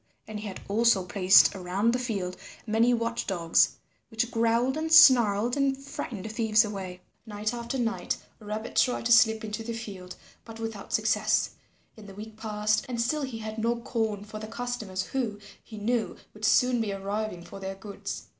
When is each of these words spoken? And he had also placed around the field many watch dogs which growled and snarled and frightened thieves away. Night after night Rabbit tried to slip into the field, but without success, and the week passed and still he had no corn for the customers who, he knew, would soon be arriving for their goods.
And 0.27 0.39
he 0.39 0.47
had 0.47 0.61
also 0.67 1.03
placed 1.05 1.53
around 1.53 1.93
the 1.93 1.99
field 1.99 2.35
many 2.65 2.91
watch 2.91 3.27
dogs 3.27 3.75
which 4.09 4.31
growled 4.31 4.75
and 4.75 4.91
snarled 4.91 5.55
and 5.55 5.77
frightened 5.77 6.31
thieves 6.31 6.65
away. 6.65 7.01
Night 7.27 7.53
after 7.53 7.77
night 7.77 8.17
Rabbit 8.39 8.75
tried 8.77 9.05
to 9.05 9.11
slip 9.11 9.43
into 9.45 9.61
the 9.63 9.73
field, 9.73 10.15
but 10.43 10.59
without 10.59 10.91
success, 10.91 11.51
and 11.95 12.07
the 12.09 12.15
week 12.15 12.35
passed 12.35 12.83
and 12.89 12.99
still 12.99 13.21
he 13.21 13.37
had 13.37 13.59
no 13.59 13.75
corn 13.79 14.23
for 14.23 14.39
the 14.39 14.47
customers 14.47 15.03
who, 15.03 15.37
he 15.63 15.77
knew, 15.77 16.17
would 16.33 16.45
soon 16.45 16.81
be 16.81 16.91
arriving 16.91 17.43
for 17.43 17.59
their 17.59 17.75
goods. 17.75 18.23